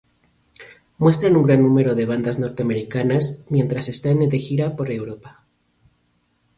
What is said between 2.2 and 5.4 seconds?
norteamericanas mientras están de gira por Europa.